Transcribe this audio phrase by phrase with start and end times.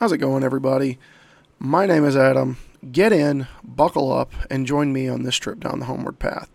[0.00, 0.96] How's it going, everybody?
[1.58, 2.56] My name is Adam.
[2.92, 6.48] Get in, buckle up, and join me on this trip down the homeward path.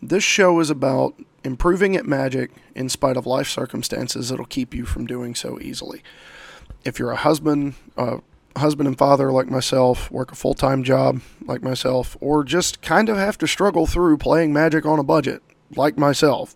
[0.00, 1.14] This show is about
[1.44, 6.02] improving at magic in spite of life circumstances that'll keep you from doing so easily.
[6.86, 8.20] If you're a husband, a
[8.56, 13.10] husband and father like myself, work a full time job like myself, or just kind
[13.10, 15.42] of have to struggle through playing magic on a budget
[15.76, 16.54] like myself,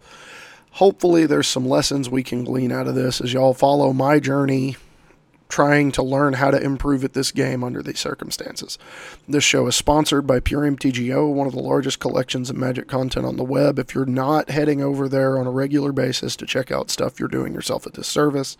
[0.71, 4.79] hopefully there's some lessons we can glean out of this as y'all follow my journey
[5.51, 8.79] trying to learn how to improve at this game under these circumstances.
[9.29, 13.27] This show is sponsored by Pure MTGO, one of the largest collections of magic content
[13.27, 13.79] on the web.
[13.79, 17.29] If you're not heading over there on a regular basis to check out stuff, you're
[17.29, 18.57] doing yourself a disservice.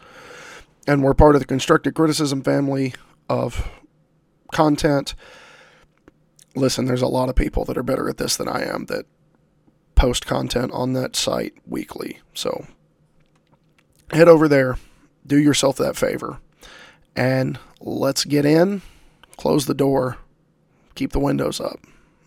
[0.87, 2.95] And we're part of the constructive criticism family
[3.29, 3.71] of
[4.53, 5.15] content.
[6.57, 9.07] Listen, there's a lot of people that are better at this than I am that
[9.95, 12.19] post content on that site weekly.
[12.35, 12.67] So
[14.11, 14.79] head over there,
[15.27, 16.39] do yourself that favor,
[17.17, 18.83] and let's get in,
[19.37, 20.19] close the door,
[20.95, 21.81] keep the windows up,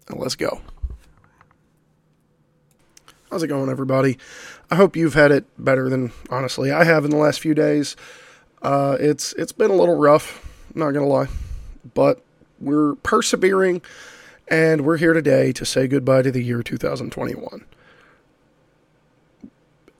[0.08, 0.62] and let's go.
[3.30, 4.20] How's it going, everybody?
[4.70, 7.96] I hope you've had it better than honestly I have in the last few days.
[8.62, 11.28] Uh, it's it's been a little rough, not gonna lie,
[11.94, 12.24] but
[12.60, 13.82] we're persevering,
[14.48, 17.66] and we're here today to say goodbye to the year 2021.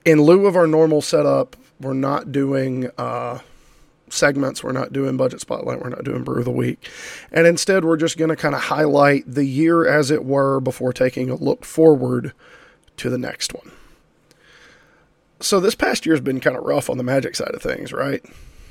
[0.04, 3.40] In lieu of our normal setup, we're not doing uh,
[4.14, 4.62] segments.
[4.62, 5.80] We're not doing budget spotlight.
[5.80, 6.88] We're not doing brew of the week.
[7.32, 10.92] And instead, we're just going to kind of highlight the year as it were before
[10.92, 12.32] taking a look forward
[12.96, 13.72] to the next one.
[15.40, 17.92] So, this past year has been kind of rough on the magic side of things,
[17.92, 18.24] right?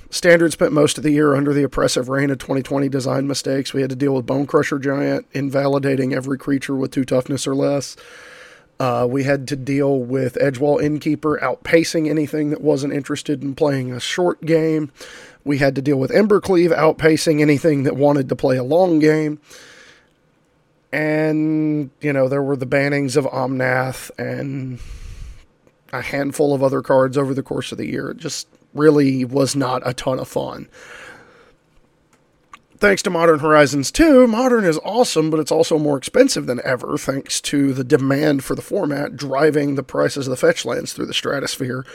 [0.10, 3.74] Standard spent most of the year under the oppressive reign of 2020 design mistakes.
[3.74, 7.96] We had to deal with Bonecrusher Giant invalidating every creature with two toughness or less.
[8.80, 13.92] Uh, we had to deal with Edgewall Innkeeper outpacing anything that wasn't interested in playing
[13.92, 14.92] a short game.
[15.46, 19.40] We had to deal with Embercleave outpacing anything that wanted to play a long game.
[20.92, 24.80] And, you know, there were the bannings of Omnath and
[25.92, 28.12] a handful of other cards over the course of the year.
[28.12, 30.68] It just really was not a ton of fun.
[32.78, 36.98] Thanks to Modern Horizons 2, Modern is awesome, but it's also more expensive than ever
[36.98, 41.06] thanks to the demand for the format driving the prices of the fetch lands through
[41.06, 41.86] the stratosphere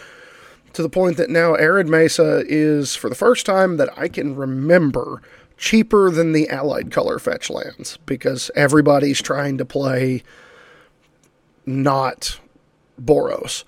[0.73, 4.37] to the point that now Arid Mesa is, for the first time that I can
[4.37, 5.23] remember,
[5.57, 10.23] cheaper than the Allied Color fetch lands because everybody's trying to play
[11.67, 12.39] not
[13.01, 13.65] Boros.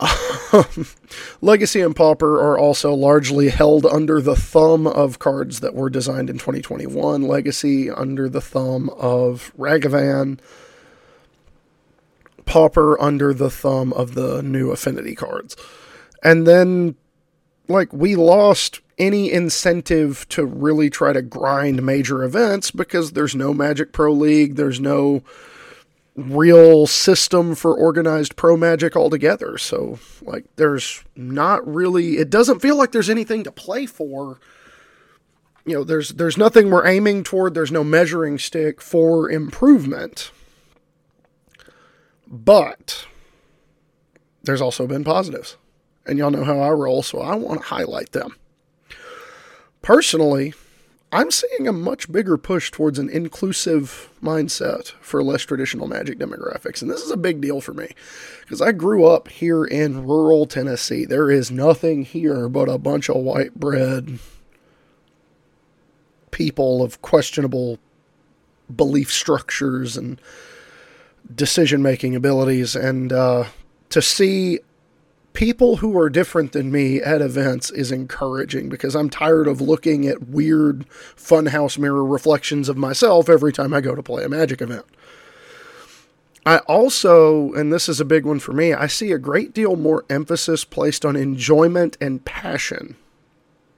[1.42, 6.30] Legacy and Pauper are also largely held under the thumb of cards that were designed
[6.30, 7.22] in 2021.
[7.22, 10.38] Legacy under the thumb of Ragavan.
[12.46, 15.54] Pauper under the thumb of the new Affinity cards.
[16.22, 16.96] And then,
[17.68, 23.54] like, we lost any incentive to really try to grind major events because there's no
[23.54, 25.22] Magic Pro League, there's no
[26.16, 29.56] real system for organized pro magic altogether.
[29.58, 34.38] So, like, there's not really, it doesn't feel like there's anything to play for.
[35.64, 37.54] You know, there's there's nothing we're aiming toward.
[37.54, 40.30] There's no measuring stick for improvement.
[42.26, 43.06] But
[44.42, 45.56] there's also been positives.
[46.06, 48.36] And y'all know how I roll, so I want to highlight them.
[49.82, 50.54] Personally,
[51.12, 56.82] I'm seeing a much bigger push towards an inclusive mindset for less traditional magic demographics.
[56.82, 57.88] And this is a big deal for me
[58.42, 61.04] because I grew up here in rural Tennessee.
[61.04, 64.20] There is nothing here but a bunch of white bread
[66.30, 67.78] people of questionable
[68.74, 70.20] belief structures and
[71.34, 72.76] decision making abilities.
[72.76, 73.46] And uh,
[73.88, 74.60] to see
[75.32, 80.06] people who are different than me at events is encouraging because I'm tired of looking
[80.06, 84.60] at weird funhouse mirror reflections of myself every time I go to play a magic
[84.60, 84.84] event.
[86.46, 89.76] I also, and this is a big one for me, I see a great deal
[89.76, 92.96] more emphasis placed on enjoyment and passion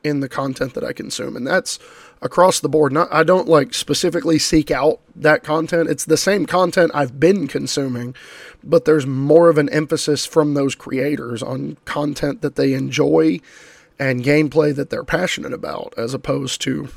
[0.04, 1.36] in the content that I consume.
[1.36, 1.78] And that's
[2.20, 2.92] across the board.
[2.92, 5.90] Not I don't like specifically seek out that content.
[5.90, 8.14] It's the same content I've been consuming,
[8.62, 13.40] but there's more of an emphasis from those creators on content that they enjoy
[13.98, 16.88] and gameplay that they're passionate about as opposed to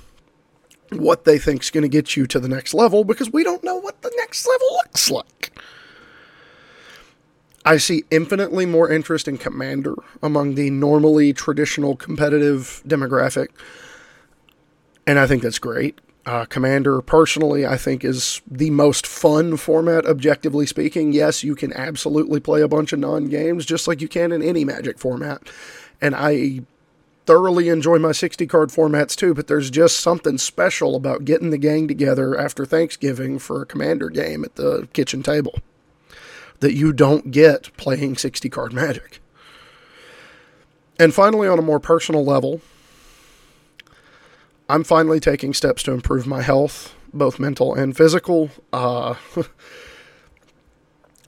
[0.91, 3.63] what they think is going to get you to the next level because we don't
[3.63, 5.25] know what the next level looks like.
[7.65, 13.49] I see infinitely more interest in Commander among the normally traditional competitive demographic
[15.07, 15.99] and I think that's great.
[16.25, 21.13] Uh, Commander, personally, I think is the most fun format, objectively speaking.
[21.13, 24.41] Yes, you can absolutely play a bunch of non games just like you can in
[24.41, 25.43] any Magic format.
[26.01, 26.61] And I
[27.27, 31.57] thoroughly enjoy my 60 card formats too, but there's just something special about getting the
[31.57, 35.59] gang together after Thanksgiving for a commander game at the kitchen table
[36.59, 39.19] that you don't get playing 60 card magic.
[40.99, 42.61] And finally, on a more personal level,
[44.69, 48.49] I'm finally taking steps to improve my health, both mental and physical.
[48.71, 49.15] Uh,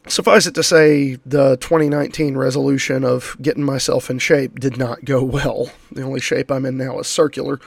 [0.07, 5.23] suffice it to say, the 2019 resolution of getting myself in shape did not go
[5.23, 5.71] well.
[5.91, 7.59] The only shape I'm in now is circular.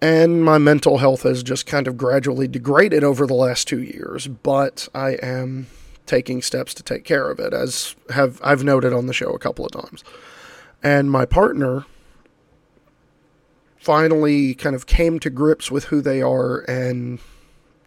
[0.00, 4.28] And my mental health has just kind of gradually degraded over the last two years,
[4.28, 5.68] but I am
[6.06, 9.38] taking steps to take care of it, as have I've noted on the show a
[9.38, 10.04] couple of times.
[10.82, 11.84] And my partner
[13.78, 17.18] finally kind of came to grips with who they are and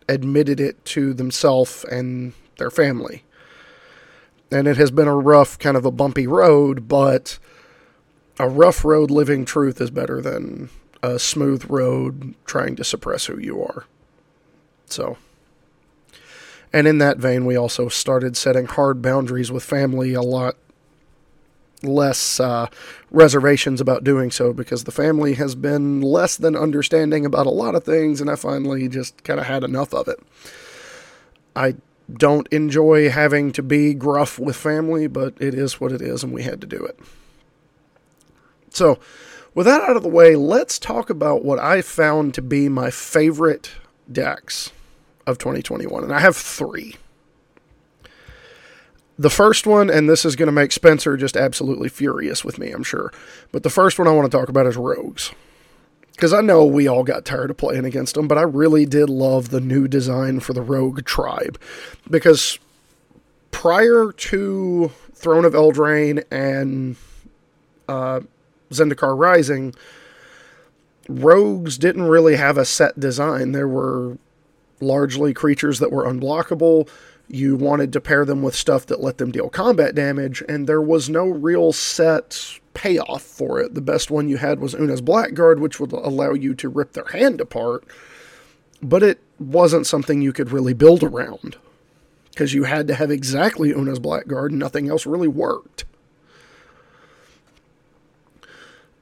[0.08, 3.24] admitted it to themselves and their family.
[4.52, 7.38] And it has been a rough, kind of a bumpy road, but
[8.40, 10.70] a rough road living truth is better than
[11.04, 13.86] a smooth road trying to suppress who you are.
[14.86, 15.18] So.
[16.72, 20.56] And in that vein, we also started setting hard boundaries with family a lot
[21.82, 22.68] less uh,
[23.10, 27.76] reservations about doing so because the family has been less than understanding about a lot
[27.76, 30.20] of things, and I finally just kind of had enough of it.
[31.56, 31.76] I
[32.12, 36.34] don't enjoy having to be gruff with family, but it is what it is, and
[36.34, 37.00] we had to do it.
[38.72, 39.00] So,
[39.56, 42.92] with that out of the way, let's talk about what I found to be my
[42.92, 43.72] favorite
[44.12, 44.72] decks
[45.30, 46.04] of 2021.
[46.04, 46.96] And I have three.
[49.18, 52.72] The first one, and this is going to make Spencer just absolutely furious with me,
[52.72, 53.12] I'm sure.
[53.52, 55.32] But the first one I want to talk about is Rogues.
[56.14, 59.10] Because I know we all got tired of playing against them, but I really did
[59.10, 61.60] love the new design for the Rogue tribe.
[62.10, 62.60] Because
[63.52, 66.96] prior to Throne of Eldraine and
[67.90, 68.22] uh,
[68.72, 69.76] Zendikar Rising,
[71.10, 73.52] Rogues didn't really have a set design.
[73.52, 74.18] There were
[74.82, 76.90] largely creatures that were unblockable.
[77.28, 80.82] You wanted to pair them with stuff that let them deal combat damage, and there
[80.82, 83.76] was no real set payoff for it.
[83.76, 87.06] The best one you had was Oona's Blackguard, which would allow you to rip their
[87.06, 87.84] hand apart,
[88.82, 91.58] but it wasn't something you could really build around
[92.32, 95.84] because you had to have exactly Oona's Blackguard, and nothing else really worked.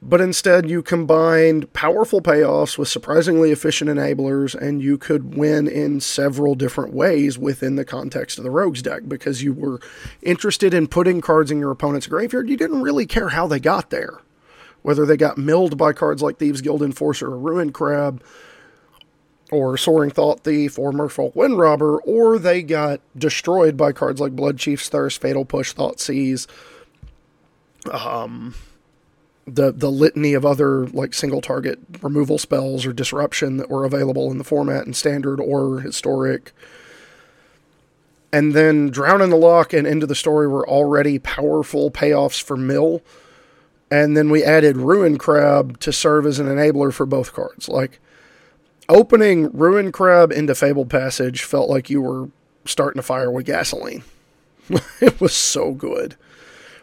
[0.00, 6.00] But instead, you combined powerful payoffs with surprisingly efficient enablers, and you could win in
[6.00, 9.80] several different ways within the context of the Rogues deck because you were
[10.22, 12.48] interested in putting cards in your opponent's graveyard.
[12.48, 14.20] You didn't really care how they got there,
[14.82, 18.22] whether they got milled by cards like Thieves Guild Enforcer or Ruin Crab,
[19.50, 24.88] or Soaring Thought Thief, or Merfolk Windrobber, or they got destroyed by cards like Bloodchief's
[24.88, 26.46] Thirst, Fatal Push, Thoughtseize.
[27.90, 28.54] Um,
[29.54, 34.30] the the litany of other like single target removal spells or disruption that were available
[34.30, 36.52] in the format in standard or historic.
[38.32, 42.56] And then Drown in the Loch and Into the Story were already powerful payoffs for
[42.56, 43.02] Mill.
[43.90, 47.70] And then we added Ruin Crab to serve as an enabler for both cards.
[47.70, 48.00] Like
[48.88, 52.28] opening Ruin Crab into Fabled Passage felt like you were
[52.66, 54.04] starting a fire with gasoline.
[55.00, 56.16] it was so good.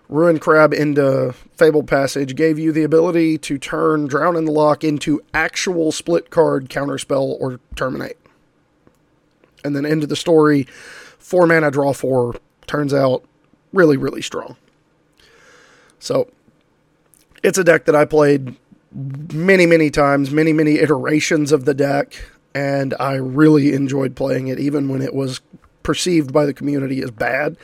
[0.07, 4.83] Ruin Crab into Fabled Passage gave you the ability to turn Drown in the Loch
[4.83, 8.17] into actual split card counterspell or terminate.
[9.63, 10.67] And then into the story,
[11.17, 12.35] four mana draw four
[12.67, 13.23] turns out
[13.73, 14.57] really, really strong.
[15.99, 16.29] So
[17.43, 18.55] it's a deck that I played
[19.33, 24.59] many, many times, many, many iterations of the deck, and I really enjoyed playing it,
[24.59, 25.41] even when it was
[25.83, 27.57] perceived by the community as bad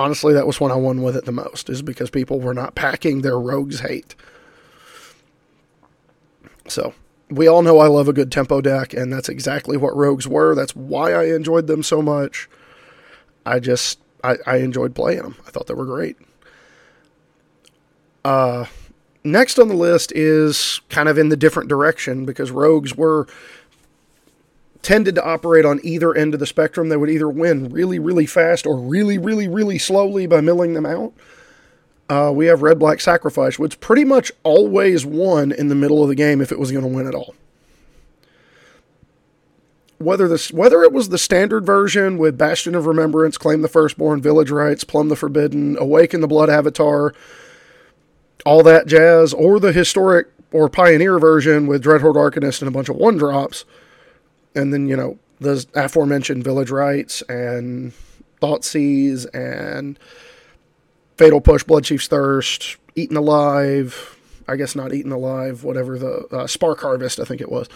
[0.00, 2.74] honestly, that was when I won with it the most, is because people were not
[2.74, 4.14] packing their rogues hate.
[6.66, 6.94] So,
[7.28, 10.54] we all know I love a good tempo deck, and that's exactly what rogues were.
[10.54, 12.48] That's why I enjoyed them so much.
[13.44, 15.36] I just, I, I enjoyed playing them.
[15.46, 16.16] I thought they were great.
[18.24, 18.66] Uh,
[19.24, 23.26] next on the list is kind of in the different direction because rogues were
[24.82, 26.88] tended to operate on either end of the spectrum.
[26.88, 30.86] They would either win really, really fast or really, really, really slowly by milling them
[30.86, 31.12] out.
[32.08, 36.08] Uh, we have Red Black Sacrifice, which pretty much always won in the middle of
[36.08, 37.34] the game if it was going to win at all.
[39.98, 44.22] Whether this, whether it was the standard version with Bastion of Remembrance, Claim the Firstborn,
[44.22, 47.14] Village Rites, Plumb the Forbidden, Awaken the Blood Avatar,
[48.46, 52.88] all that jazz, or the historic or Pioneer version with Dreadhorde Arcanist and a bunch
[52.88, 53.64] of one drops
[54.54, 57.92] and then you know the aforementioned Village Rites and
[58.40, 59.98] Thoughtseize and
[61.16, 64.16] Fatal Push, Bloodchief's Thirst, Eaten Alive.
[64.48, 67.68] I guess not eaten alive, whatever the uh, spark harvest, I think it was,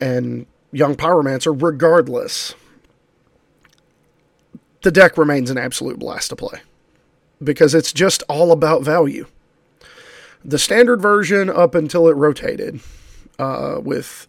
[0.00, 1.54] and young pyromancer.
[1.60, 2.54] Regardless,
[4.82, 6.60] the deck remains an absolute blast to play
[7.44, 9.26] because it's just all about value.
[10.42, 12.80] The standard version, up until it rotated,
[13.38, 14.26] uh, with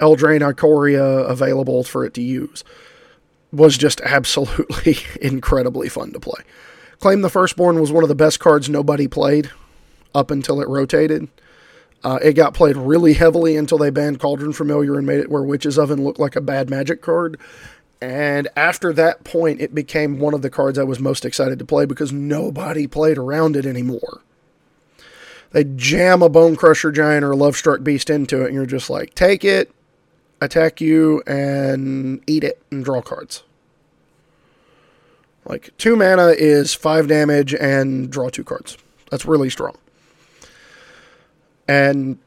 [0.00, 2.64] Eldraine Ikoria available for it to use,
[3.52, 6.42] was just absolutely incredibly fun to play.
[6.98, 9.50] Claim the Firstborn was one of the best cards nobody played
[10.14, 11.28] up until it rotated.
[12.02, 15.42] Uh, it got played really heavily until they banned Cauldron Familiar and made it where
[15.42, 17.38] Witch's Oven looked like a bad magic card.
[18.00, 21.66] And after that point, it became one of the cards I was most excited to
[21.66, 24.22] play because nobody played around it anymore.
[25.52, 29.14] They jam a Bonecrusher Giant or a Lovestruck Beast into it, and you're just like,
[29.14, 29.70] take it,
[30.40, 33.42] attack you, and eat it and draw cards.
[35.44, 38.76] Like, two mana is five damage and draw two cards.
[39.10, 39.76] That's really strong.
[41.66, 42.18] And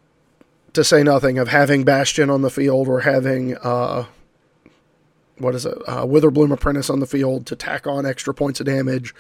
[0.74, 4.06] to say nothing of having Bastion on the field or having uh,
[5.38, 8.66] what is it, uh, Witherbloom Apprentice on the field to tack on extra points of
[8.66, 9.14] damage.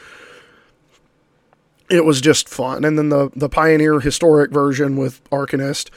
[1.89, 2.85] It was just fun.
[2.85, 5.89] And then the, the Pioneer historic version with Arcanist,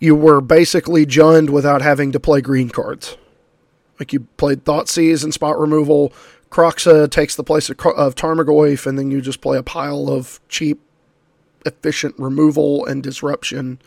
[0.00, 3.16] you were basically Jund without having to play green cards.
[4.00, 6.12] Like you played Thought Thoughtseize and Spot Removal.
[6.50, 10.40] Kroxa takes the place of, of Tarmogoyf, and then you just play a pile of
[10.48, 10.80] cheap,
[11.64, 13.78] efficient removal and disruption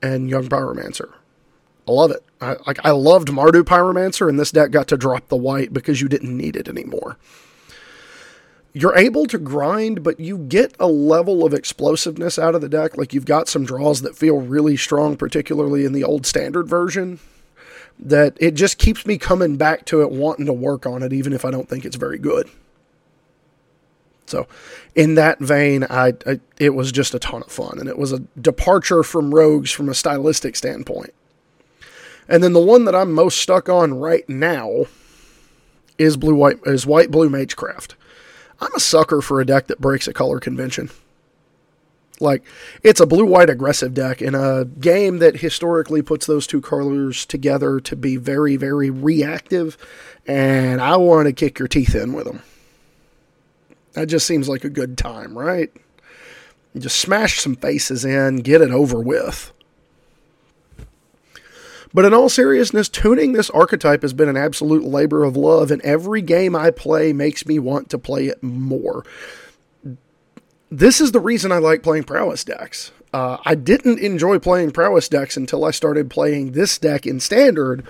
[0.00, 1.12] and Young Pyromancer.
[1.88, 2.24] I love it.
[2.40, 6.00] I, like I loved Mardu Pyromancer, and this deck got to drop the white because
[6.00, 7.18] you didn't need it anymore.
[8.72, 12.96] You're able to grind, but you get a level of explosiveness out of the deck.
[12.96, 17.18] Like you've got some draws that feel really strong, particularly in the old standard version.
[17.98, 21.32] That it just keeps me coming back to it, wanting to work on it, even
[21.32, 22.48] if I don't think it's very good.
[24.26, 24.46] So,
[24.94, 28.12] in that vein, I, I, it was just a ton of fun, and it was
[28.12, 31.12] a departure from Rogues from a stylistic standpoint.
[32.28, 34.84] And then the one that I'm most stuck on right now
[35.98, 37.96] is blue white is white blue magecraft.
[38.60, 40.90] I'm a sucker for a deck that breaks a color convention.
[42.20, 42.44] Like
[42.82, 47.24] it's a blue white aggressive deck in a game that historically puts those two colors
[47.24, 49.78] together to be very very reactive
[50.26, 52.42] and I want to kick your teeth in with them.
[53.92, 55.72] That just seems like a good time, right?
[56.74, 59.52] You just smash some faces in, get it over with.
[61.92, 65.82] But in all seriousness, tuning this archetype has been an absolute labor of love, and
[65.82, 69.04] every game I play makes me want to play it more.
[70.70, 72.92] This is the reason I like playing prowess decks.
[73.12, 77.84] Uh, I didn't enjoy playing prowess decks until I started playing this deck in standard,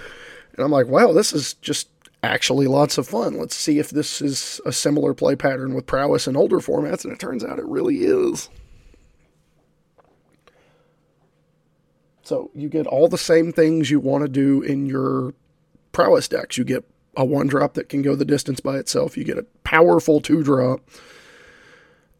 [0.54, 1.88] and I'm like, wow, this is just
[2.22, 3.38] actually lots of fun.
[3.38, 7.12] Let's see if this is a similar play pattern with prowess in older formats, and
[7.12, 8.48] it turns out it really is.
[12.30, 15.34] So you get all the same things you want to do in your
[15.90, 16.56] prowess decks.
[16.56, 16.84] You get
[17.16, 19.16] a one drop that can go the distance by itself.
[19.16, 20.80] You get a powerful two drop,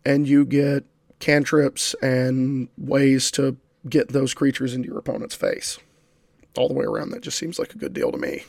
[0.05, 0.85] and you get
[1.21, 3.57] cantrips and ways to
[3.89, 5.79] get those creatures into your opponent's face.
[6.59, 8.43] All the way around, that just seems like a good deal to me.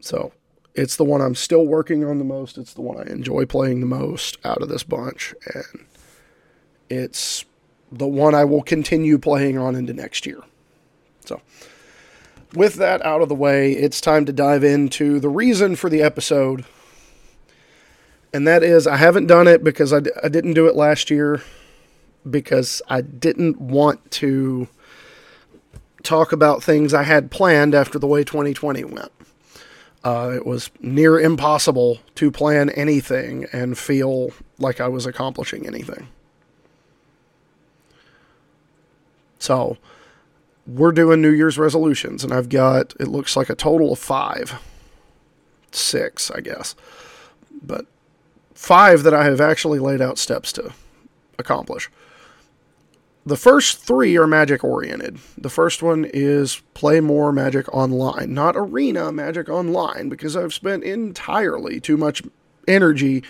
[0.00, 0.32] So
[0.74, 2.58] it's the one I'm still working on the most.
[2.58, 5.86] It's the one I enjoy playing the most out of this bunch, and
[6.90, 7.46] it's
[7.90, 10.40] the one I will continue playing on into next year.
[11.24, 11.40] So,
[12.54, 16.02] with that out of the way, it's time to dive into the reason for the
[16.02, 16.64] episode.
[18.32, 21.10] And that is, I haven't done it because I d- I didn't do it last
[21.10, 21.42] year
[22.28, 24.68] because I didn't want to
[26.02, 29.12] talk about things I had planned after the way 2020 went.
[30.04, 36.08] Uh, it was near impossible to plan anything and feel like I was accomplishing anything.
[39.38, 39.76] So
[40.66, 44.60] we're doing New Year's resolutions, and I've got, it looks like a total of five,
[45.72, 46.74] six, I guess,
[47.62, 47.86] but
[48.54, 50.72] five that I have actually laid out steps to
[51.38, 51.90] accomplish.
[53.24, 55.18] The first three are magic oriented.
[55.36, 60.82] The first one is play more magic online, not arena magic online, because I've spent
[60.82, 62.22] entirely too much
[62.66, 63.22] energy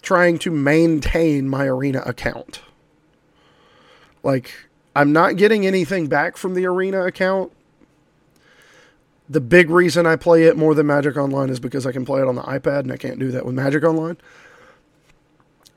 [0.00, 2.62] trying to maintain my arena account.
[4.22, 4.54] Like,
[4.94, 7.52] I'm not getting anything back from the Arena account.
[9.28, 12.20] The big reason I play it more than Magic Online is because I can play
[12.20, 14.18] it on the iPad and I can't do that with Magic Online.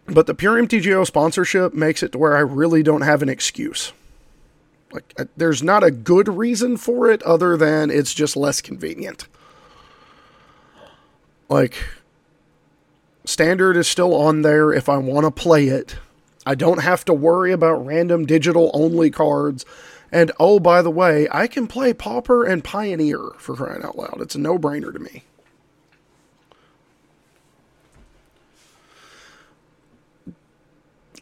[0.06, 3.94] But the Pure MTGO sponsorship makes it to where I really don't have an excuse.
[4.92, 9.28] Like, uh, there's not a good reason for it other than it's just less convenient.
[11.50, 11.76] Like,
[13.26, 15.98] standard is still on there if I want to play it
[16.48, 19.66] I don't have to worry about random digital only cards.
[20.14, 24.22] And oh, by the way, I can play Pauper and Pioneer for crying out loud.
[24.22, 25.26] It's a no brainer to me.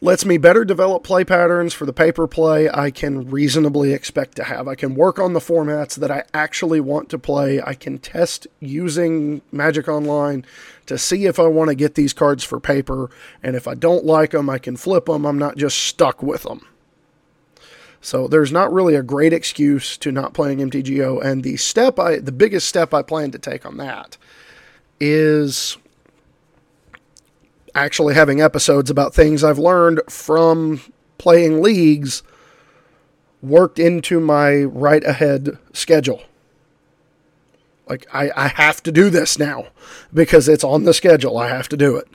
[0.02, 4.44] Lets me better develop play patterns for the paper play I can reasonably expect to
[4.44, 4.68] have.
[4.68, 7.62] I can work on the formats that I actually want to play.
[7.62, 10.44] I can test using Magic Online
[10.86, 13.10] to see if I want to get these cards for paper.
[13.42, 15.24] And if I don't like them, I can flip them.
[15.24, 16.66] I'm not just stuck with them.
[18.02, 21.24] So there's not really a great excuse to not playing MTGO.
[21.24, 24.18] And the step I, the biggest step I plan to take on that
[25.00, 25.78] is
[27.76, 30.80] actually having episodes about things I've learned from
[31.18, 32.22] playing leagues
[33.42, 36.22] worked into my right ahead schedule.
[37.86, 39.68] Like, I, I have to do this now
[40.12, 41.38] because it's on the schedule.
[41.38, 42.08] I have to do it.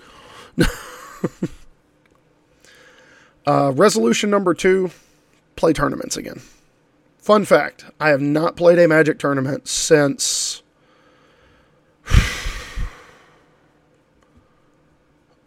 [3.45, 4.91] uh, resolution number two
[5.55, 6.41] play tournaments again.
[7.19, 10.60] Fun fact I have not played a Magic tournament since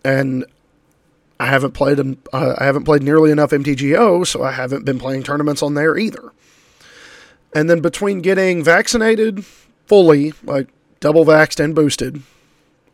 [0.04, 0.45] And
[1.39, 1.99] I haven't played
[2.34, 5.97] uh, I haven't played nearly enough MTGO, so I haven't been playing tournaments on there
[5.97, 6.32] either.
[7.54, 9.45] And then between getting vaccinated
[9.86, 12.21] fully, like double vaxxed and boosted,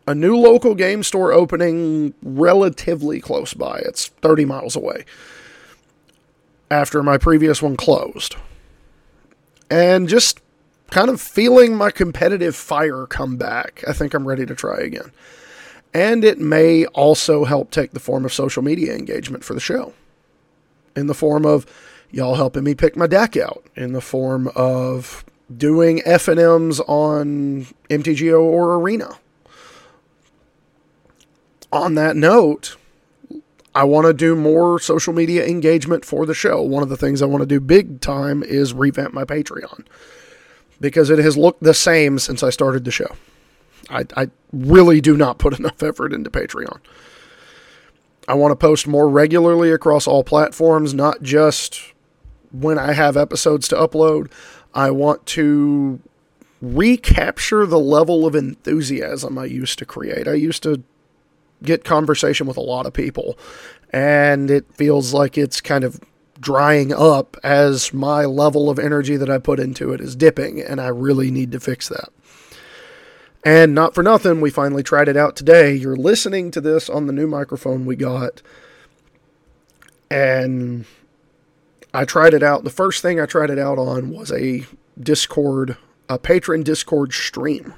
[0.06, 3.78] a new local game store opening relatively close by.
[3.78, 5.04] It's 30 miles away
[6.70, 8.36] after my previous one closed.
[9.70, 10.40] And just
[10.90, 13.82] kind of feeling my competitive fire come back.
[13.88, 15.10] I think I'm ready to try again.
[15.92, 19.94] And it may also help take the form of social media engagement for the show.
[20.94, 21.66] In the form of
[22.10, 28.40] y'all helping me pick my deck out, in the form of doing FNMs on MTGO
[28.40, 29.18] or Arena
[31.76, 32.76] on that note,
[33.74, 36.62] I want to do more social media engagement for the show.
[36.62, 39.84] One of the things I want to do big time is revamp my Patreon
[40.80, 43.14] because it has looked the same since I started the show.
[43.90, 46.80] I, I really do not put enough effort into Patreon.
[48.28, 51.92] I want to post more regularly across all platforms, not just
[52.50, 54.30] when I have episodes to upload.
[54.74, 56.00] I want to
[56.60, 60.26] recapture the level of enthusiasm I used to create.
[60.26, 60.82] I used to
[61.62, 63.38] get conversation with a lot of people.
[63.90, 66.00] And it feels like it's kind of
[66.40, 70.80] drying up as my level of energy that I put into it is dipping, and
[70.80, 72.10] I really need to fix that.
[73.44, 75.72] And not for nothing, we finally tried it out today.
[75.72, 78.42] You're listening to this on the new microphone we got.
[80.10, 80.84] And
[81.94, 82.64] I tried it out.
[82.64, 84.66] The first thing I tried it out on was a
[84.98, 85.76] Discord,
[86.08, 87.74] a patron Discord stream.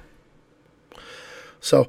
[1.61, 1.87] So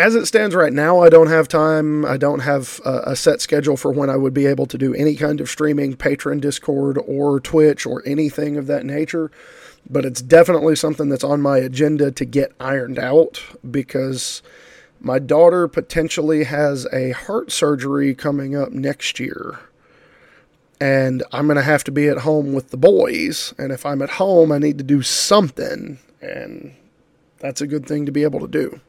[0.00, 2.06] as it stands right now, I don't have time.
[2.06, 4.94] I don't have a, a, set schedule for when I would be able to do
[4.94, 9.30] any kind of streaming, Patreon, Discord, or Twitch, or anything of that nature.
[9.88, 14.42] But it's definitely something that's on my agenda to get ironed out because
[15.00, 19.60] my daughter potentially has a heart surgery coming up next year.
[20.80, 23.52] And I'm going to have to be at home with the boys.
[23.58, 25.98] And if I'm at home, I need to do something.
[26.22, 26.74] And
[27.38, 28.80] that's a good thing to be able to do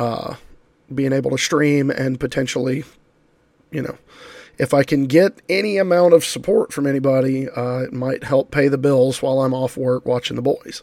[0.00, 0.36] uh,
[0.92, 2.84] being able to stream and potentially,
[3.70, 3.98] you know,
[4.58, 8.68] if I can get any amount of support from anybody, uh, it might help pay
[8.68, 10.82] the bills while I'm off work watching the boys.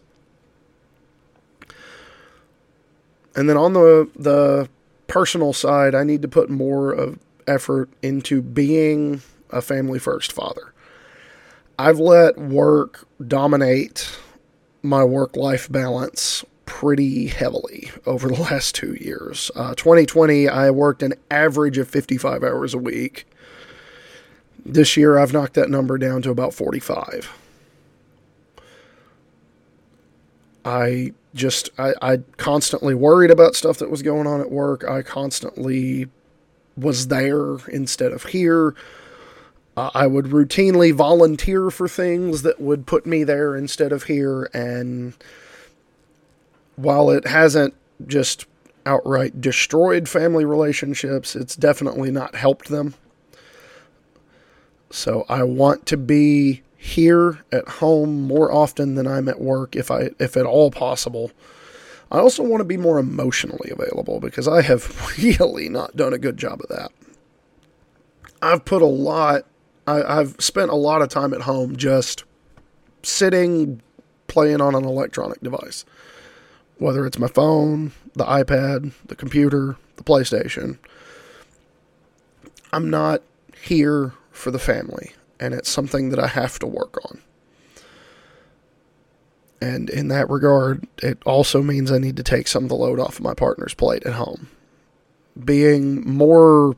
[3.36, 4.70] And then on the the
[5.08, 10.74] personal side, I need to put more of effort into being a family first father.
[11.80, 14.16] I've let work dominate
[14.84, 19.50] my work life balance pretty heavily over the last two years.
[19.56, 23.26] Uh, 2020, I worked an average of 55 hours a week.
[24.64, 27.34] This year, I've knocked that number down to about 45.
[30.66, 34.84] I just, I, I constantly worried about stuff that was going on at work.
[34.84, 36.10] I constantly
[36.76, 38.76] was there instead of here.
[39.78, 44.50] Uh, I would routinely volunteer for things that would put me there instead of here.
[44.54, 45.14] And
[46.78, 47.74] while it hasn't
[48.08, 48.46] just
[48.86, 52.96] outright destroyed family relationships, it's definitely not helped them.
[54.90, 59.92] So I want to be here at home more often than I'm at work if
[59.92, 61.32] I if at all possible.
[62.10, 66.18] I also want to be more emotionally available because I have really not done a
[66.18, 66.92] good job of that.
[68.42, 69.46] I've put a lot
[69.88, 72.24] I, I've spent a lot of time at home just
[73.04, 73.82] sitting
[74.28, 75.86] playing on an electronic device.
[76.80, 80.78] Whether it's my phone, the iPad, the computer, the PlayStation.
[82.72, 83.22] I'm not
[83.64, 87.22] here for the family and it's something that I have to work on.
[89.60, 93.00] And in that regard, it also means I need to take some of the load
[93.00, 94.50] off of my partner's plate at home.
[95.44, 96.76] Being more,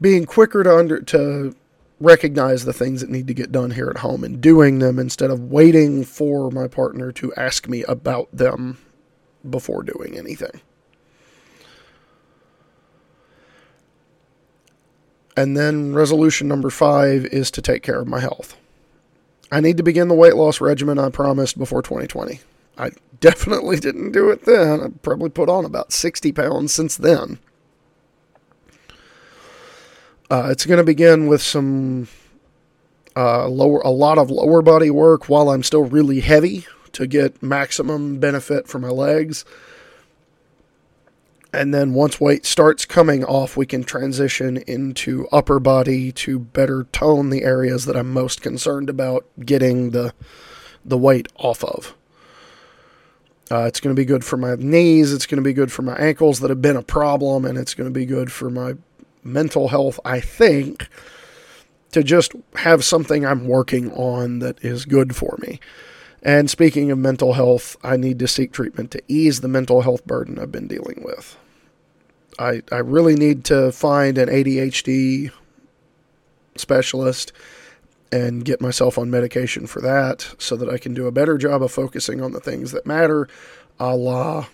[0.00, 1.54] being quicker to under to
[2.00, 5.30] recognize the things that need to get done here at home and doing them instead
[5.30, 8.78] of waiting for my partner to ask me about them
[9.48, 10.60] before doing anything.
[15.36, 18.56] And then resolution number five is to take care of my health.
[19.50, 22.40] I need to begin the weight loss regimen I promised before 2020.
[22.78, 24.80] I definitely didn't do it then.
[24.80, 27.38] I probably put on about 60 pounds since then.
[30.30, 32.08] Uh, it's going to begin with some
[33.14, 37.42] uh, lower, a lot of lower body work while I'm still really heavy to get
[37.42, 39.44] maximum benefit for my legs.
[41.52, 46.84] And then once weight starts coming off, we can transition into upper body to better
[46.90, 50.12] tone the areas that I'm most concerned about getting the
[50.84, 51.94] the weight off of.
[53.50, 55.12] Uh, it's going to be good for my knees.
[55.12, 57.74] It's going to be good for my ankles that have been a problem, and it's
[57.74, 58.74] going to be good for my
[59.22, 60.00] mental health.
[60.04, 60.88] I think
[61.92, 65.60] to just have something I'm working on that is good for me.
[66.24, 70.06] And speaking of mental health, I need to seek treatment to ease the mental health
[70.06, 71.36] burden I've been dealing with.
[72.38, 75.30] I, I really need to find an ADHD
[76.56, 77.32] specialist
[78.10, 81.62] and get myself on medication for that so that I can do a better job
[81.62, 83.28] of focusing on the things that matter,
[83.78, 84.46] a la,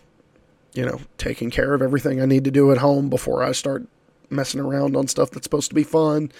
[0.72, 3.86] you know, taking care of everything I need to do at home before I start
[4.28, 6.32] messing around on stuff that's supposed to be fun.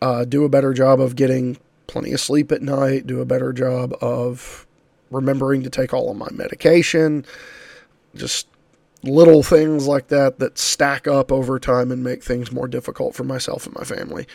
[0.00, 3.52] Uh, do a better job of getting plenty of sleep at night, do a better
[3.52, 4.66] job of
[5.10, 7.24] remembering to take all of my medication.
[8.14, 8.48] Just
[9.02, 13.24] little things like that that stack up over time and make things more difficult for
[13.24, 14.26] myself and my family.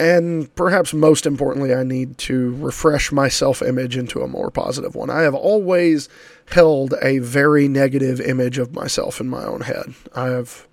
[0.00, 4.94] And perhaps most importantly, I need to refresh my self image into a more positive
[4.94, 5.10] one.
[5.10, 6.08] I have always
[6.50, 9.94] held a very negative image of myself in my own head.
[10.14, 10.68] I have,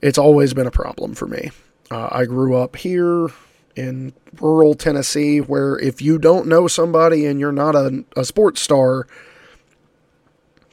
[0.00, 1.50] it's always been a problem for me.
[1.90, 3.28] Uh, I grew up here
[3.78, 8.60] in rural Tennessee where if you don't know somebody and you're not a, a sports
[8.60, 9.06] star,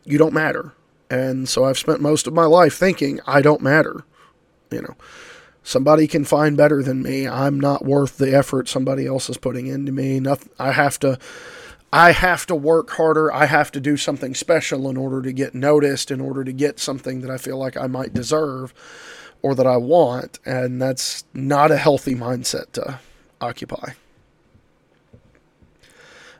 [0.03, 0.73] you don't matter.
[1.09, 4.03] And so I've spent most of my life thinking I don't matter.
[4.71, 4.95] You know,
[5.61, 7.27] somebody can find better than me.
[7.27, 10.19] I'm not worth the effort somebody else is putting into me.
[10.19, 11.19] Nothing, I have to
[11.93, 13.31] I have to work harder.
[13.31, 16.79] I have to do something special in order to get noticed, in order to get
[16.79, 18.73] something that I feel like I might deserve
[19.45, 22.99] or that I want, and that's not a healthy mindset to
[23.39, 23.91] occupy.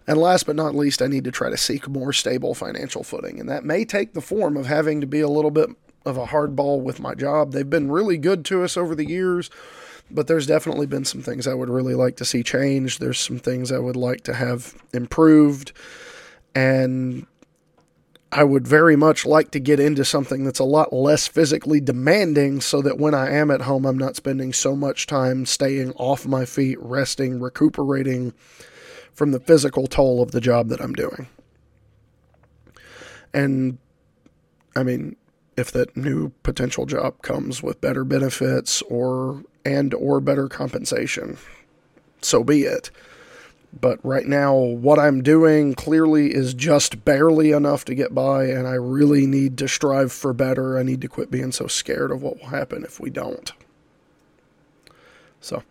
[0.08, 3.40] And last but not least, I need to try to seek more stable financial footing.
[3.40, 5.70] And that may take the form of having to be a little bit
[6.04, 7.52] of a hardball with my job.
[7.52, 9.52] They've been really good to us over the years,
[10.10, 13.00] but there's definitely been some things I would really like to see changed.
[13.00, 15.74] There's some things I would like to have improved.
[16.56, 17.28] And
[18.32, 22.60] I would very much like to get into something that's a lot less physically demanding
[22.60, 26.26] so that when I am at home, I'm not spending so much time staying off
[26.26, 28.34] my feet, resting, recuperating
[29.14, 31.28] from the physical toll of the job that I'm doing.
[33.34, 33.78] And
[34.76, 35.16] I mean,
[35.56, 41.38] if that new potential job comes with better benefits or and or better compensation,
[42.22, 42.92] so be it.
[43.80, 48.68] But right now, what I'm doing clearly is just barely enough to get by, and
[48.68, 50.78] I really need to strive for better.
[50.78, 53.52] I need to quit being so scared of what will happen if we don't.
[55.42, 55.62] So,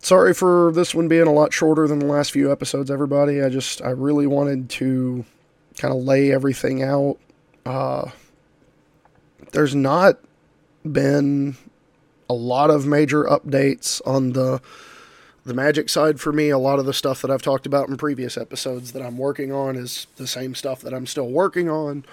[0.00, 3.42] sorry for this one being a lot shorter than the last few episodes, everybody.
[3.42, 5.24] I just, I really wanted to
[5.76, 7.18] kind of lay everything out.
[7.66, 8.10] Uh,
[9.52, 10.18] there's not
[10.90, 11.56] been
[12.28, 14.62] a lot of major updates on the
[15.44, 17.96] the magic side for me a lot of the stuff that i've talked about in
[17.96, 22.04] previous episodes that i'm working on is the same stuff that i'm still working on.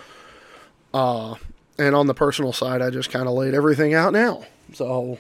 [0.93, 1.35] Uh,
[1.77, 4.45] and on the personal side i just kind of laid everything out now.
[4.73, 5.19] So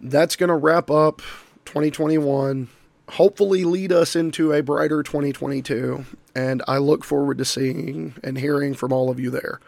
[0.00, 1.22] that's going to wrap up
[1.64, 2.68] 2021
[3.10, 6.04] hopefully lead us into a brighter 2022
[6.34, 9.60] and i look forward to seeing and hearing from all of you there.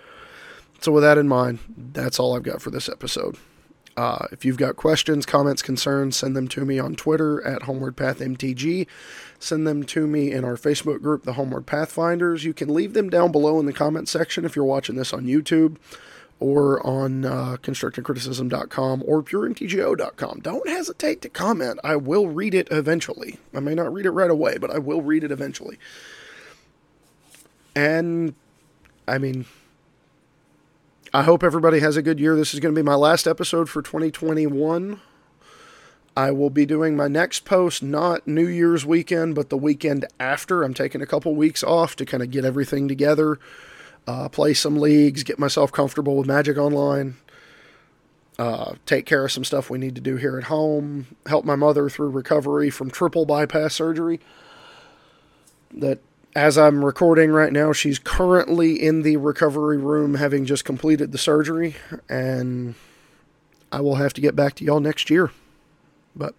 [0.81, 3.37] So with that in mind that's all i've got for this episode
[3.97, 7.97] uh, if you've got questions, comments, concerns, send them to me on Twitter at Homeward
[7.97, 8.87] Path MTG.
[9.39, 12.45] Send them to me in our Facebook group, the Homeward Pathfinders.
[12.45, 15.25] You can leave them down below in the comment section if you're watching this on
[15.25, 15.77] YouTube
[16.39, 20.41] or on uh, constructingcriticism.com or puremtgo.com.
[20.41, 21.81] Don't hesitate to comment.
[21.83, 23.39] I will read it eventually.
[23.55, 25.79] I may not read it right away, but I will read it eventually.
[27.75, 28.35] And,
[29.09, 29.47] I mean,
[31.17, 32.37] I hope everybody has a good year.
[32.37, 35.01] This is going to be my last episode for 2021.
[36.15, 40.63] I will be doing my next post not New Year's weekend, but the weekend after.
[40.63, 43.39] I'm taking a couple weeks off to kind of get everything together,
[44.07, 47.17] uh, play some leagues, get myself comfortable with Magic Online,
[48.39, 51.57] uh, take care of some stuff we need to do here at home, help my
[51.57, 54.21] mother through recovery from triple bypass surgery
[55.73, 55.99] that
[56.37, 61.17] as I'm recording right now, she's currently in the recovery room having just completed the
[61.17, 61.77] surgery,
[62.11, 62.75] and
[63.73, 65.31] I will have to get back to y'all next year.
[66.15, 66.35] But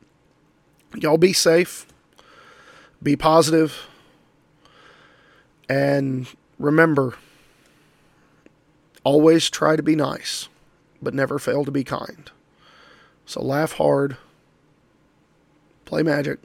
[0.94, 1.88] y'all be safe,
[3.02, 3.88] be positive,
[5.68, 6.28] and
[6.60, 7.16] remember
[9.04, 10.48] always try to be nice,
[11.02, 12.30] but never fail to be kind.
[13.26, 14.18] So laugh hard,
[15.86, 16.38] play magic,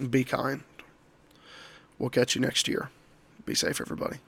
[0.00, 0.64] and be kind.
[1.98, 2.90] We'll catch you next year.
[3.44, 4.18] Be safe, everybody.